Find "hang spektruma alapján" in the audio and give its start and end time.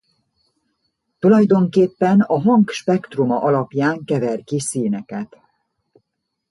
2.41-4.03